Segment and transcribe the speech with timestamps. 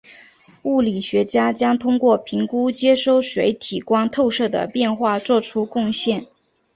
[0.63, 6.25] 物理学家将通过评估接收水体光透射的变化做出贡献。